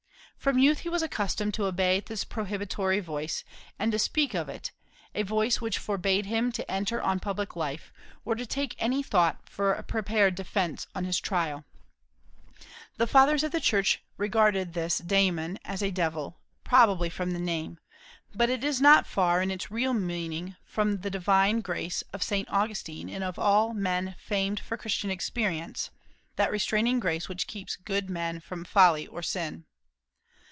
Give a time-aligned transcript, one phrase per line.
[0.41, 3.43] From youth he was accustomed to obey this prohibitory voice,
[3.77, 4.71] and to speak of it,
[5.13, 7.93] a voice "which forbade him to enter on public life,"
[8.25, 11.63] or to take any thought for a prepared defence on his trial.
[12.97, 17.77] The Fathers of the Church regarded this daemon as a devil, probably from the name;
[18.33, 22.49] but it is not far, in its real meaning, from the "divine grace" of St.
[22.49, 25.91] Augustine and of all men famed for Christian experience,
[26.35, 29.65] that restraining grace which keeps good men from folly or sin.